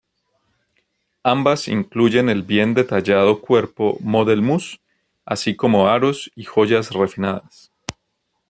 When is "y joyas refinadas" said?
6.35-7.71